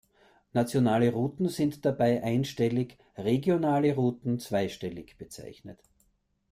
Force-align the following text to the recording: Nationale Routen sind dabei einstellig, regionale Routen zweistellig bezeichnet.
Nationale 0.53 1.13
Routen 1.13 1.47
sind 1.47 1.85
dabei 1.85 2.23
einstellig, 2.23 2.97
regionale 3.19 3.93
Routen 3.93 4.39
zweistellig 4.39 5.15
bezeichnet. 5.19 5.79